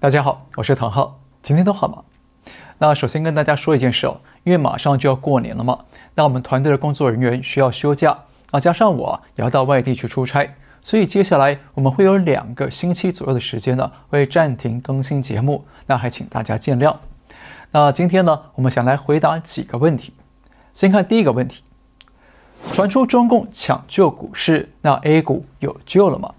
[0.00, 2.04] 大家好，我是唐浩，今天都好吗？
[2.78, 5.76] 那首先跟大家说一件事哦，因为马上就要过年了嘛，
[6.14, 8.16] 那我们团队的工作人员需要休假
[8.52, 10.54] 啊，加上我也要到外地去出差，
[10.84, 16.94] 所以接下来我们会有两个星期左右的时间呢，会暂停更新节目，那还请大家见谅。
[17.72, 20.12] 那今天呢，我们想来回答几个问题，
[20.74, 21.64] 先看第一个问题。
[22.70, 26.32] 传出中共抢救股市，那 A 股有救了吗？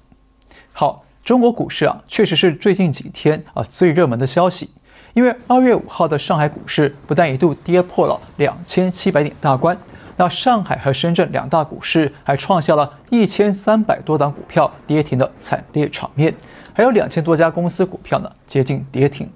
[0.72, 4.68] 好，中国股市啊，确实是最近几天啊最热门的消息。
[5.14, 9.78] 因为二月五号的上海股市不但一度跌破了两千七百点大关，
[10.18, 16.34] 那上海和深圳两大股市还创下了一千三百多档股票跌停的惨烈场面，
[16.74, 19.30] 还有两千多家公司股票呢接近跌停。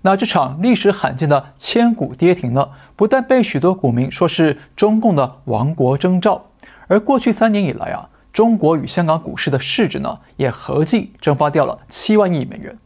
[0.00, 6.46] 那这场历史罕见的千股跌停呢，不但被许多股民说是中共的亡国征兆，
[6.86, 12.76] 而过去三年以来啊，中国与香港股市的市值呢，也合计蒸发掉了七万亿美元。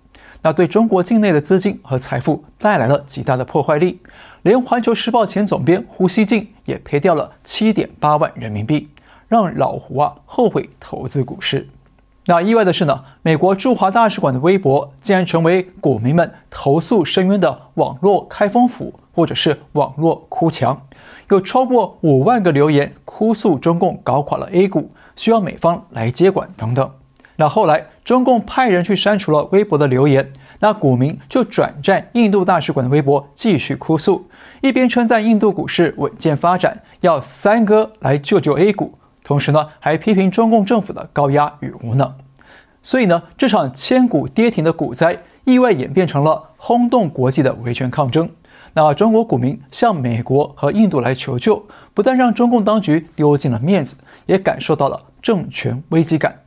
[0.42, 4.00] 那对中国境内的资金和财富带来了极大的破坏力，
[4.42, 8.88] 连《环球时报》前总编胡锡进也赔掉了七点八万人民币，
[9.26, 11.66] 让老胡啊后悔投资股市。
[12.26, 20.80] 那意外的是呢，美国驻华大使馆的微博竟然成为股民们投诉深渊的网络开封府，或者是网络哭墙，
[21.30, 26.90] 有超过五万个留言哭诉中共搞垮了 A 股，需要美方来接管等等。
[27.36, 34.28] 那后来中共派人去删除了微博的留言，那股民就转战印度大使馆的微博继续哭诉，
[34.60, 38.92] 一边称赞印度股市稳健发展，要三哥来救救 A 股。
[39.22, 42.12] 同时呢，还批评中共政府的高压与无能，
[42.82, 48.28] 所以呢，这场千股跌停的股灾意外演变成了轰动国际的维权抗争。
[48.72, 56.40] 那中国股民向美国和印度来求救，不但让中共当局丢尽了面子，也感受到了政权危机感。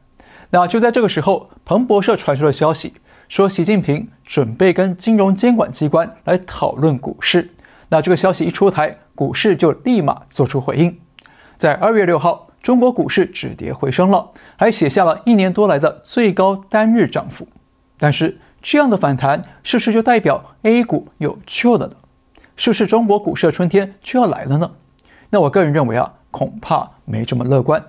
[0.49, 2.93] 那就在这个时候，彭博社传出了消息，
[3.27, 7.49] 说习近平准备跟金融监管机关来讨论股市。
[7.89, 10.97] 那这个消息一出台，股市就立马做出回应。
[11.57, 17.47] 在二月六号，中国股市止跌回升了，还写下了一年多来的最高单日涨幅。
[17.97, 21.95] 但是，这样的反弹是不是就代表 A 股有救了呢？
[22.55, 24.71] 是不是中国股市的春天就要来了呢？
[25.29, 27.83] 那我个人认为啊，恐怕没这么乐观。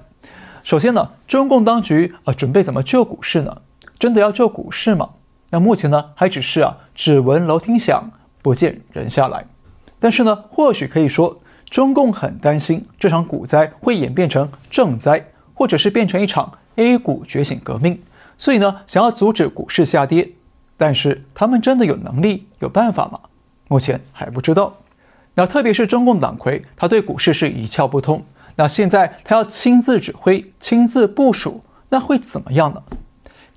[0.62, 3.62] 首先呢，中共当局啊准备怎么救股市呢？
[3.98, 5.10] 真的要救股市吗？
[5.50, 8.10] 那目前呢，还只是啊只闻楼梯响，
[8.42, 9.44] 不见人下来。
[9.98, 11.38] 但是呢，或许可以说。
[11.70, 18.00] 中共很担心这场股灾会演变成政灾，或者是变成一场 A 股觉醒革命，
[18.38, 20.30] 所以呢，想要阻止股市下跌。
[20.76, 23.18] 但是他们真的有能力、有办法吗？
[23.68, 24.74] 目前还不知道。
[25.34, 28.24] 那特别是中共党魁，他对股市是一窍不通。
[28.56, 32.82] 那现在他要亲自指挥、亲自部署，那会怎么样呢？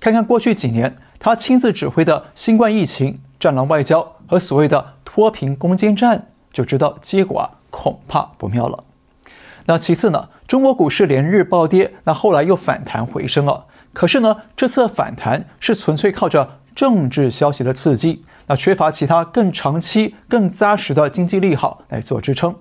[0.00, 7.50] 看看过去几年他亲自指挥的新冠疫情、战狼外交和所谓的脱贫攻坚战，就知道结果啊。
[7.70, 8.82] 恐怕不妙了。
[9.66, 13.66] 那其次呢，中国股市连日暴跌，那后来又反弹回升了。
[13.92, 22.54] 可是呢，这次反弹是纯粹靠着政治消息的刺激，那缺乏其他更长期、更扎实的经济利好来做支撑。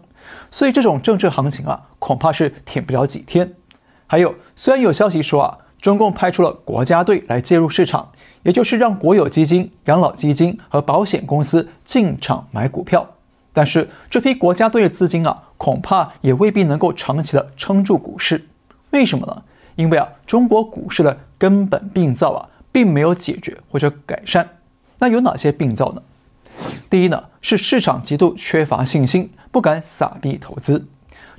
[0.50, 3.54] 所以这种政治行情啊，恐怕是挺不了几天。
[4.08, 8.12] 还有，虽然有消息说啊，中共派出了国家队来介入市场，
[8.42, 13.08] 也就是让国有基金、养老基金和保险公司进场买股票。
[13.54, 18.48] 但是这批国家队的资金啊，恐怕也未必能够长期的撑住股市。
[18.90, 19.44] 为什么呢？
[19.76, 24.48] 因为啊，中国股市的根本病灶啊，并没有解决或者改善。
[25.00, 26.02] 那有哪些病灶呢？
[26.92, 30.86] 第一呢，是市场极度缺乏信心，不敢撒币投资。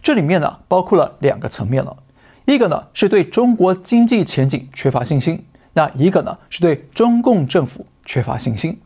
[0.02, 1.96] 这里面呢，包括了两个层面了。
[2.44, 5.36] 一个呢，是对中国经济前景缺乏信心；
[5.74, 8.76] 那一个呢，是对中共政府缺乏信心。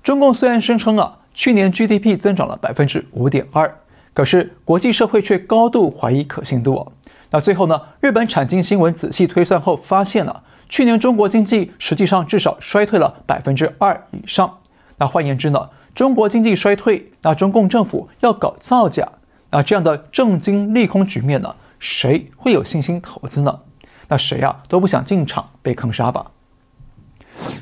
[0.00, 1.16] 中共虽然声称啊。
[1.32, 3.76] 去年 GDP 增长了百分之五点二，
[4.14, 6.92] 可是国际社会却高度怀疑可信度哦。
[7.30, 7.80] 那最后呢？
[8.00, 14.58] 日本产经新闻仔细推算后发现了，去年中国经济实际上至少衰退了百分之二以上。
[14.98, 15.66] 那换言之呢，
[15.96, 19.06] 中国经济衰退，那中共政府要搞造假，
[19.50, 23.60] 那这样的政经利空局面呢，谁会有信心投资呢？
[24.06, 26.30] 那谁呀都不想进场被坑杀吧。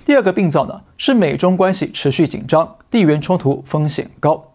[0.04, 4.52] 第二个病灶呢，是美中关系持续紧张，地缘冲突风险高。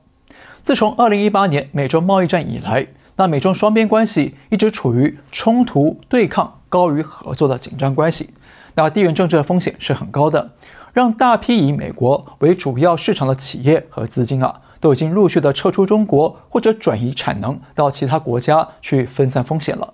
[0.62, 2.86] 自从二零一八年美中贸易战以来，
[3.16, 8.30] 那美中双边关系一直处于冲突对抗高于合作的紧张关系。
[8.76, 10.52] 那地缘政治的风险是很高的，
[10.94, 19.94] 让大批以美国为主要市场的企业和资金啊，都已经陆续的撤出中国，或者转移产能到其他国家去分散风险了。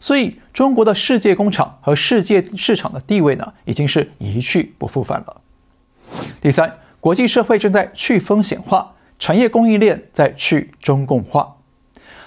[0.00, 5.40] 所以，中国的世界工厂和世界市场的地位呢，已经是一去不复返了。
[6.40, 11.56] 第三，国际社会正在去风险化，产业供应链在去中共化。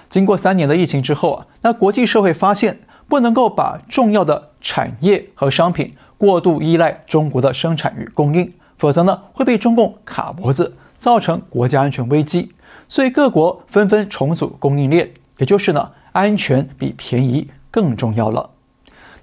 [0.10, 12.51] 经过三年的疫情之后啊，那国际社会发现不能够把重要的产业和商品过度依赖中国的生产与供应，否则呢会被中共卡脖子，造成国家安全危机。
[12.89, 18.50] 所以各国纷纷重组供应链，也就是呢安全比便宜更重要了。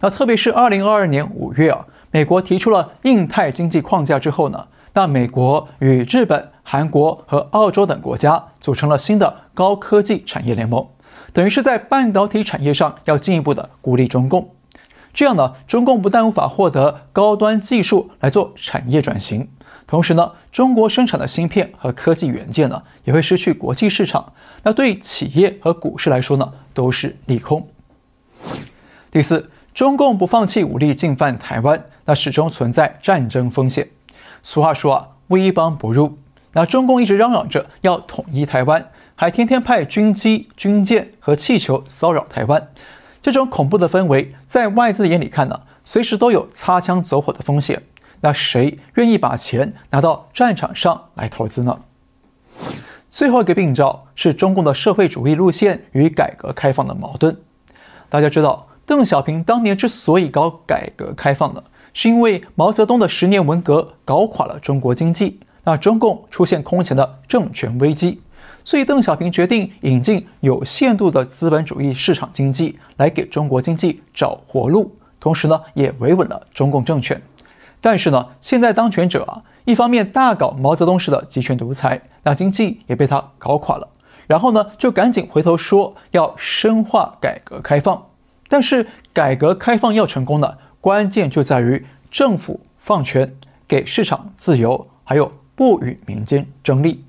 [0.00, 10.86] 那特别是二零二二年五月啊，美国提出了印太经济框架之后呢，那美国与日本、韩国和澳洲等国家组成了新的高科技产业联盟，
[11.34, 14.54] 等于是在半导体产业上要进一步的孤立中共。
[15.12, 19.48] 这样呢，中共不但无法获得高端技术来做产业转型，
[19.86, 24.32] 同时呢，中国生产的芯片和科技元件呢也会失去国际市场。
[24.62, 27.68] 那对企业和股市来说呢，都是利空。
[29.10, 33.88] 第四，中共不放弃武力进犯台湾，那始终存在战争风险。
[34.42, 36.16] 俗话说啊，威邦不入。
[36.54, 42.68] 那中共一直嚷嚷着要统一台湾，还天天派军机、军舰和气球骚扰台湾。
[43.22, 47.80] 这种恐怖的氛围，在外资的眼里看呢，随时都有擦枪走火的风险。
[48.20, 51.78] 那谁愿意把钱拿到战场上来投资呢？
[53.08, 57.36] 最后一个病灶是中共的社会主义路线与改革开放的矛盾。
[58.08, 61.62] 大家知道，邓小平当年之所以搞改革开放呢，
[61.92, 68.20] 是因为毛泽东的十年文革搞垮了中国经济，那中共出现空前的政权危机，
[68.64, 77.20] 所以邓小平决定引进有限度的资本主义市场经济，来给中国经济找活路，同时呢也维稳了中共政权。
[77.80, 83.86] 但是呢，现在当权者啊，一方面大搞毛泽东式的集权独裁，那经济也被他搞垮了，
[84.26, 88.06] 然后呢就赶紧回头说要深化改革开放，
[88.48, 93.36] 但是改革开放要成功呢，关键就在于政府放权，
[93.68, 97.04] 给市场自由，还有不与民间争利。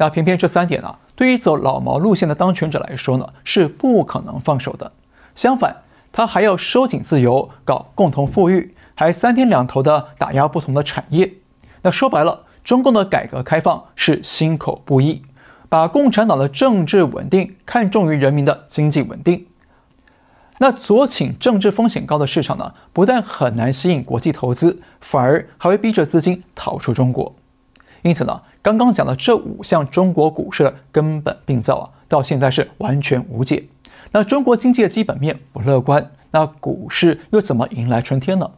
[0.00, 4.90] 那偏偏这三点啊，对于走老毛路线的当权者来说呢，是不可能放手的。
[5.34, 11.30] 相反，他还要收紧自由，搞共同富裕，还三天两头的打压不同的产业。
[11.82, 15.20] 那说白了，中共的改革开放是心口不一，
[15.68, 19.48] 把共产党的政治稳定看重于人民的经济稳定。
[20.60, 27.34] 那左倾政治风险高的市场呢，不但很难吸引国际投资，反而还会逼着资金逃出中国。
[28.02, 33.64] 因此呢，刚刚讲的这五项中国股市的根本病灶啊，到现在是完全无解。
[34.12, 38.50] 那中国经济的基本面不乐观，那股市又怎么迎来春天呢？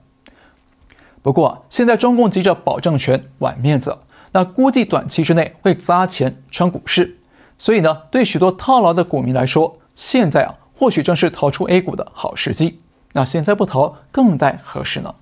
[1.22, 3.98] 不过啊，现在中共急着保政权、挽面子，
[4.32, 7.18] 那估计短期之内会砸钱撑股市。
[7.58, 10.56] 所以呢，对许多套牢的股民来说，现在啊。
[10.74, 12.80] 或许正是逃出 A 股的好时机。
[13.12, 15.14] 那现在不逃，更待何时呢？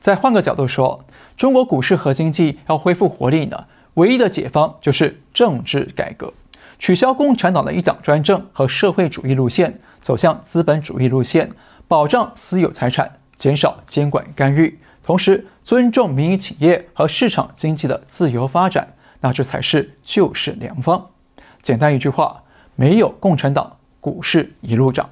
[0.00, 1.04] 再换个角度说，
[1.40, 6.30] 中国股市和经济要恢复活力呢，唯一的解方就是政治改革，
[6.78, 11.48] 取消共产党的一党专政和社会主义路线，走向资本主义路线，
[11.88, 18.86] 保障私有财产，减少监管干预，同时尊重民营企业和市场经济的自由发展。
[19.22, 21.08] 那这才是救市良方。
[21.62, 22.42] 简单一句话，
[22.76, 23.78] 没有共产党。
[23.98, 25.08] 股市一路涨。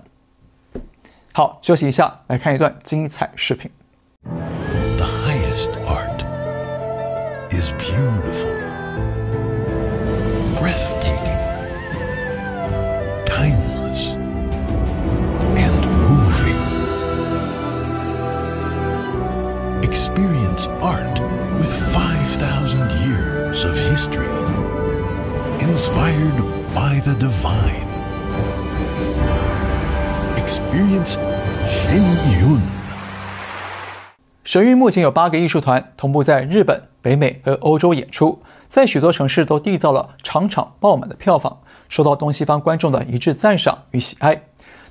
[1.32, 3.70] 好，休息一下，来看一段精彩视频。
[26.74, 27.86] By the divine.
[30.36, 31.16] Experience
[31.66, 31.98] 神
[32.40, 32.58] 韵。
[34.44, 41.58] 神韵目前有八个艺术团同步在日本、北美和欧洲演出，在许多城市都缔造了场场爆满的票房，
[41.90, 44.44] 受到东西方观众的一致赞赏与喜爱。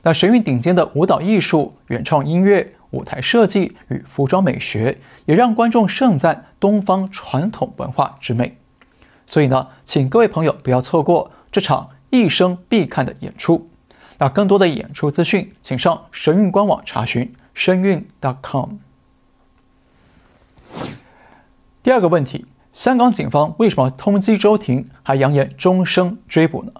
[0.04, 8.58] 那神韵顶尖的舞蹈艺术、原创音乐、舞台设计与服装美学，也让观众盛赞东方传统文化之美。
[9.28, 13.68] 所以呢，请各位朋友不要错过这场一生必看的演出。
[14.18, 18.08] 那更多的演出资讯，请上神韵官网查询神韵
[18.42, 18.78] .com。
[21.84, 26.72] 第二个问题：香港警方为什么通缉周庭，还扬言终生追捕呢？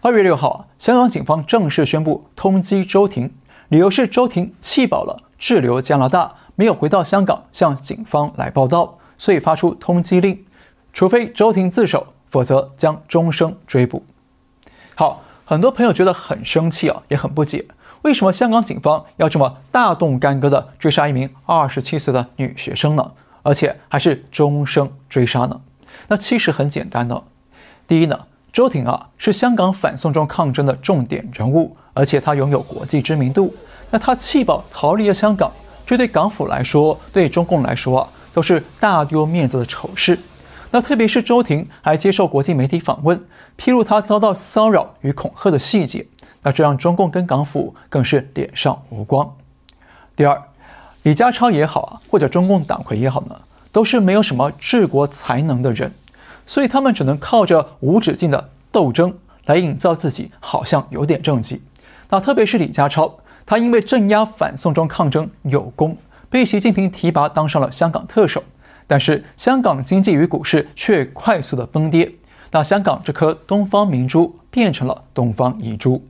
[0.00, 3.34] 二月六号，香港警方正式宣布通缉周庭，
[3.68, 10.44] 理由是周庭弃保了滞留加拿大，没有回到香港向警方来报到，所以发出通缉令，
[10.92, 14.04] 除非周庭自首，否则将终生追捕。
[14.94, 15.22] 好。
[15.44, 17.62] 很多朋友觉得很生气啊，也很不解，
[18.02, 23.12] 为什么香港警方要这么大动干戈的追杀一名二十七岁的女学生呢？
[23.42, 25.60] 而且还是终生追杀呢？
[26.08, 27.22] 那其实很简单呢。
[27.86, 28.18] 第一呢，
[28.50, 33.54] 周庭啊是香港反送中抗争的重点人物，而且她拥有国际知名度。
[33.90, 35.52] 那她弃保逃离了香港，
[35.84, 40.18] 这对港府来说，对中共来说啊，都是大丢面子的丑事。
[40.72, 43.22] 那特别是周庭还接受国际媒体访问，
[43.56, 46.06] 披露他遭到骚扰与恐吓的细节，
[46.42, 49.36] 那这让中共跟港府更是脸上无光。
[50.16, 50.40] 第二，
[51.02, 53.38] 李家超也好啊，或者中共党魁也好呢，
[53.70, 55.92] 都是没有什么治国才能的人，
[56.46, 59.14] 所以他们只能靠着无止境的斗争
[59.44, 61.62] 来营造自己好像有点政绩。
[62.08, 65.98] 那特别是李家超，他因为镇压反送中抗争有功，
[66.30, 68.42] 被习近平提拔当上了香港特首。
[68.92, 72.12] 但是香港经济与股市却快速的崩跌，
[72.50, 76.04] 那香港这颗东方明珠变成了东方遗珠。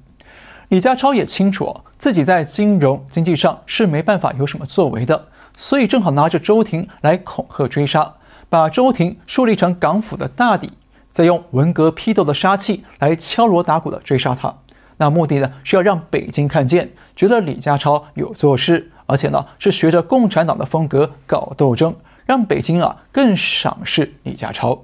[0.66, 8.14] 李家超也清楚自己在金融经济上是没办法有什么作为的，所以正好拿着周庭来恐吓追杀，
[8.48, 10.72] 把周庭树立成港府的大敌，
[11.12, 14.52] 再用文革批斗的杀气来敲锣打鼓的追杀他。
[14.96, 21.94] 那目的呢是要让北京看见，觉得李家超有做事，而且呢是学着共产党的风格搞斗争。
[22.26, 24.82] 让北京啊更赏识李家超，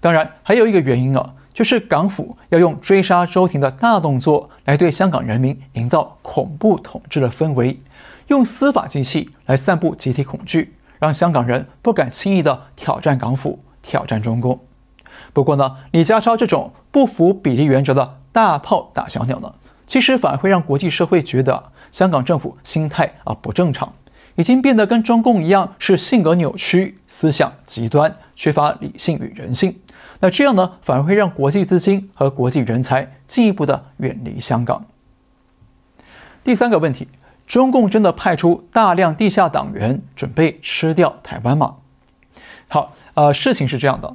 [0.00, 7.78] 当然还有一个原因啊，就是港府要用追杀周庭的大动作来对香港人民营造恐怖统治的氛围，
[8.26, 14.60] 用司法机器来散布集体恐惧，让香港人不敢轻易的挑战港府、挑战中共。
[15.32, 19.54] 不过呢，李家超这种不服比例原则的大炮打小鸟呢，
[19.86, 23.92] 其实反而会让国际社会觉得香港政府心态啊不正常。
[24.38, 29.76] 已经变得跟中共一样，是性格扭曲、思想极端、缺乏理性与人性。
[30.20, 34.84] 那这样呢，反而会让国际资金和国际人才进一步的远离香港。
[36.44, 37.08] 第三个问题，
[37.48, 41.74] 中共真的派出大量地下党员准备吃掉台湾吗？
[42.68, 44.12] 好，呃，事情是这样的，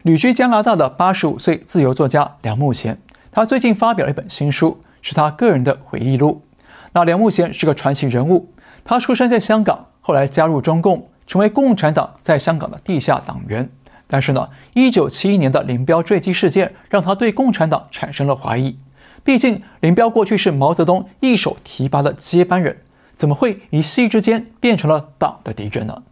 [0.00, 2.96] 旅居加拿大的八十五岁自由作家梁慕贤，
[3.30, 6.40] 他最近发表了一本新书，是他个人的回忆录。
[6.94, 8.48] 那梁慕贤是个传奇人物。
[8.88, 13.68] 他出生在香港，后来加入中共，成为共产党在香港的地下党员。
[14.06, 18.78] 但是呢，一九七一年的林彪坠机事件让他对共产党产生了怀疑。
[19.24, 22.78] 毕竟林彪过去是毛泽东一手提拔的接班人，
[23.16, 26.04] 怎么会一夕之间变成了党的敌人呢？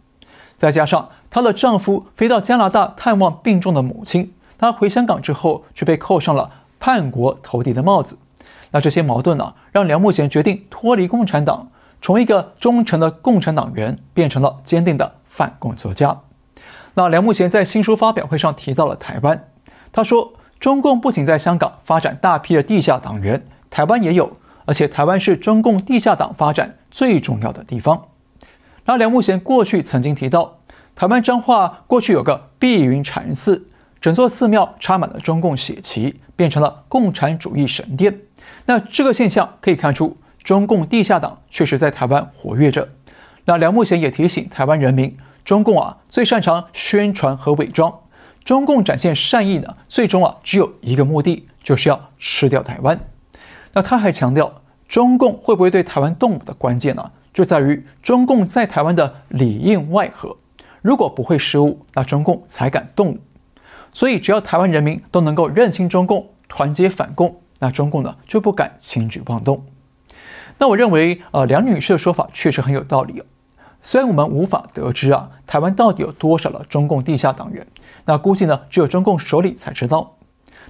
[0.58, 6.50] 再加上她的丈夫飞到加拿大探望病重的母亲，她回香港之后却被扣上了
[6.80, 8.18] 叛国投敌的帽子。
[8.72, 11.68] 那这些矛盾呢，让梁慕贤决定脱离共产党。
[12.04, 16.20] 从一个忠诚的共产党员变成了坚定的反共作家。
[16.92, 19.48] 那梁慕贤在新书发表会上提到了台湾，
[19.90, 24.30] 他说：“中共不仅在香港发展大批的地下党员，台湾也有，
[24.66, 28.08] 而且台湾是中共地下党发展最重要的地方。”
[28.84, 30.58] 那梁慕贤过去曾经提到，
[30.94, 33.66] 台湾彰化过去有个碧云禅寺，
[34.02, 38.20] 整座寺庙插满了中共血旗，变成了共产主义神殿。
[38.66, 40.18] 那这个现象可以看出。
[40.44, 42.86] 中共地下党确实在台湾活跃着。
[43.46, 47.92] 那梁慕贤也提醒台湾人民，中共啊最擅长宣传和伪装。
[48.44, 53.00] 中共展现善意呢，最终啊只有一个目的，就是要吃掉台湾。
[53.72, 60.36] 那他还强调，中共会不会对台湾动武的关键呢，就在于中共在台湾的里应外合。
[60.82, 63.18] 如果不会失误，那中共才敢动武。
[63.94, 69.64] 所以只要台湾人民都能够认清中共，团结反共，那中共呢就不敢轻举妄动。
[70.58, 73.24] 那我认为，呃，梁女士的说法确实很有道理哦。
[73.82, 77.66] 虽然我们无法得知啊，台湾到底有多少的中共地下党员，
[78.06, 80.14] 那估计呢，只有中共手里才知道。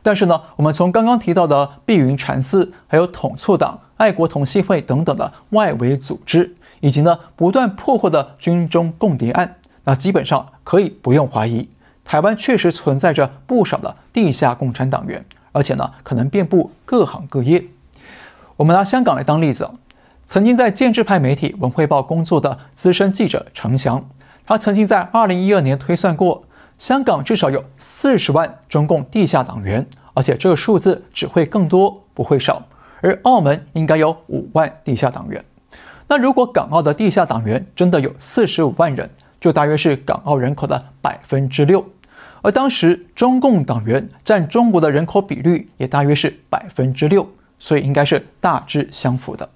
[0.03, 11.69] 但是呢，我们从刚刚提到的碧云禅寺，还有统促党、爱国同心会等等的外围组织，以及呢不断破获的军中共谍案，那基本上可以不用怀疑，
[12.05, 17.65] 台湾确实存在着不少的地下共产党员，而且呢，可能遍布各行各业。
[18.57, 19.69] 我们拿香港来当例子，
[20.27, 24.09] 曾经在建制派媒体《文汇报》工作的资深记者程翔，
[24.47, 26.41] 他曾经在二零一二年推算过，
[26.79, 29.85] 香港至少有四十万中共地下党员，
[30.15, 32.63] 而且这个数字只会更多，不会少。
[33.01, 35.45] 而澳门应该有五万地下党员。
[36.07, 41.85] 那如果港澳的地下党员真的有四十五万人，就大约是港澳人口的百分之六。
[42.41, 47.29] 而当时中共党员占中国的人口比率也大约是百分之六。
[47.65, 49.49] 所以应该是大致相符的。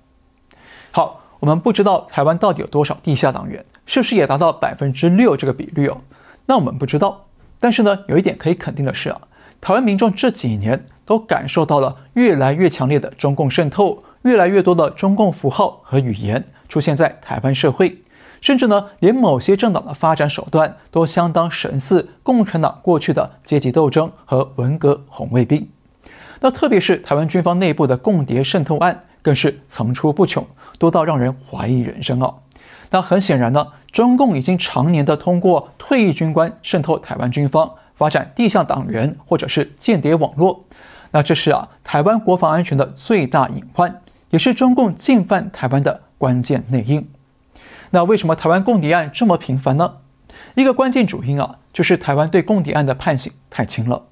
[0.90, 5.98] 好，我们不知道台湾到底有多少地下党员，是不是也达到百分之六这个比率哦？
[6.46, 7.26] 那我们不知道。
[7.60, 9.20] 但是呢，有一点可以肯定的是啊，
[9.60, 17.98] 台湾民众这几年都感受到了越来越强烈的中共渗透，越来越多的中共符号和语言出现在台湾社会，
[18.40, 25.68] 甚至呢，连某些政党的发展手段都相当神似共产党过去的阶级斗争和文革红卫兵。
[26.40, 30.46] 那特别是台湾军方内部的共谍渗透案，更是层出不穷，
[30.78, 32.34] 多到让人怀疑人生哦。
[32.90, 40.64] 那很显然呢，中共已经常年的通过退役军官渗透台湾军方，发展地下党员或者是间谍网络。
[41.10, 47.08] 那这是啊，台湾国防安全的最大隐患，也是中共进犯台湾的关键内应。
[47.90, 49.96] 那为什么台湾共谍案这么频繁呢？
[50.54, 54.04] 一个关键主因啊，就是台湾对共谍案的判刑太轻了。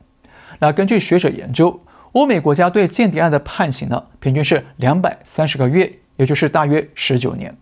[0.59, 1.79] 那根据学者研究，
[2.17, 7.55] 欧美国家对间谍案的判刑呢，平均是两百三十个月，也就是大约十九年。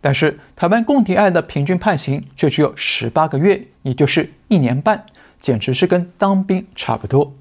[0.00, 5.04] 但是台湾共谍案的平均判刑却只有十八个月，也就是一年半，
[5.38, 7.34] 简直是跟当兵差不多。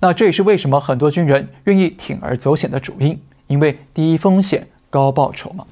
[0.00, 5.66] 那这也是为什么很多军人愿意铤而走险的主因，因为低风险高报酬嘛。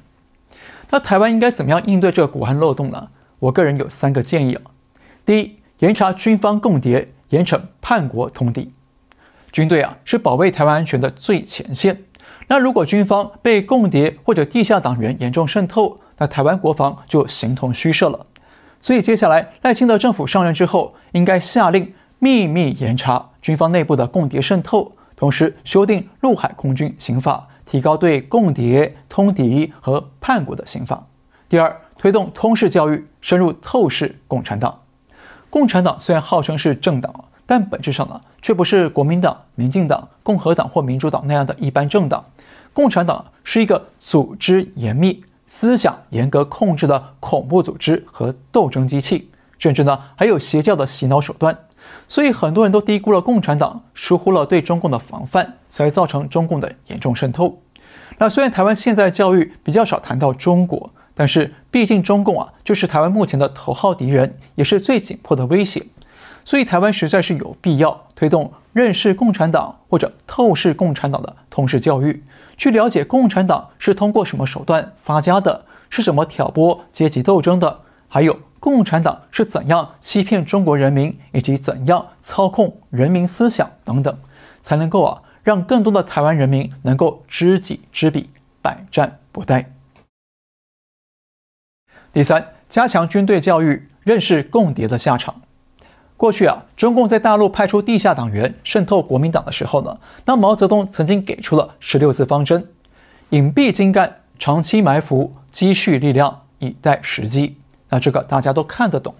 [0.91, 3.07] 那台湾应该怎么样应对这个国安漏洞呢？
[3.39, 4.61] 我个人有三个建议啊。
[5.25, 8.71] 第一，严查军方共谍，严惩叛国通敌。
[9.55, 12.03] 军队啊是保卫台湾安全的最前线。
[12.47, 18.25] 那如果军方被共谍或者地下党员严重渗透，那台湾国防就形同虚设了。
[18.81, 27.47] 所以接下来赖清德政府上任之后，应该下令秘密严查军方内部的共谍渗透，同时修订陆海空军刑法。
[27.65, 31.07] 提高对共谍、通敌和叛国的刑罚。
[31.47, 34.81] 第二，推动通识教育，深入透视共产党。
[35.49, 37.11] 共产党虽然号称是政党，
[37.45, 42.25] 但本质上呢，却不是国民党、民进党、共和党或民主党那样的一般政党。
[42.73, 51.57] 共产党是一个组织严密、思想严格控制的恐怖组织和斗争机器，甚至呢，还有邪教的洗脑手段。
[52.07, 57.59] 所以很多人都低估了共产党，疏忽了对中共的防范，才造成中共的严重渗透。
[58.17, 65.85] 那虽然台湾现在教育比较少谈到中国，但是毕竟中共啊就是台湾目前的头号敌人，也是最紧迫的威胁。
[66.45, 72.23] 所以台湾实在是有必要推动认识共产党或者透视共产党的通识教育，
[72.55, 78.39] 去了解共产党是通过什么手段发家的，是什么挑拨阶级斗争的，还有。
[78.57, 84.17] 共产党是怎样欺骗中国人民，以及怎样操控人民思想等等，
[84.59, 88.31] 才能够啊让更多的台湾人民能够知己知彼，
[88.63, 89.65] 百战不殆。
[92.11, 95.41] 第三，加强军队教育，认识共谍的下场。
[96.17, 102.67] 过去啊，中共在大陆派出地下党员渗透国民党的时候呢，那毛泽东曾经给出了十六字方针：
[103.31, 107.57] 隐蔽精干，长期埋伏，积蓄力量，以待时机。
[107.89, 109.13] 那这个大家都看得懂，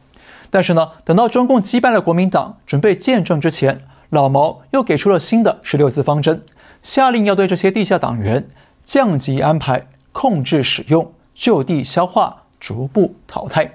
[0.49, 6.41] 但是呢，等到中共击败了国民党，准备建政之前，老毛又给出了新的十六字方针，
[6.81, 8.47] 下令要对这些地下党员
[8.85, 13.73] 降级安排、控制使用、就地消化、逐步淘汰。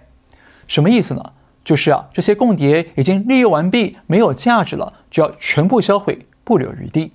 [0.67, 1.23] 什么意思呢？
[1.65, 7.13] 就是啊，这些共谍已经利用完毕，没有价值了，就要全部销毁，不留余地。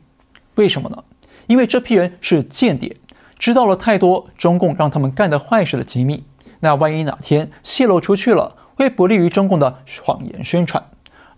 [0.56, 1.04] 为什么呢？
[1.48, 2.96] 因为这批人是间谍，
[3.38, 6.24] 知道了太多中共让他们干的坏事的机密。
[6.62, 10.84] 那万一哪天泄露出去了，会不利于中共的谎言宣传。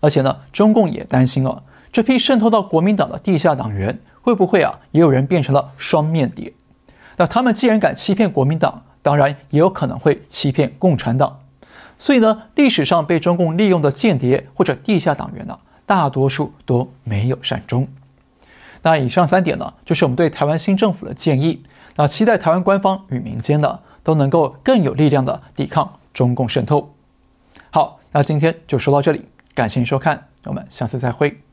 [0.00, 6.52] 而且呢，中共也担心哦，这批渗透到国民党的地下党员会不会啊，也有人变成了双面谍？
[7.16, 11.40] 那他们既然敢欺骗国民党，当然也有可能会欺骗共产党。
[11.98, 17.88] 所以呢，历史上被中共利用的间谍或者地下党员呢，大多数都没有善终。
[18.82, 21.64] 那以上三点呢，就是我们对台湾新政府的建议。
[21.96, 26.94] 那期待台湾官方与民间呢，都能够更有力量的抵抗中共渗透。
[27.70, 31.47] 好，那今天就说到这里，感谢您收看，我们下次再会。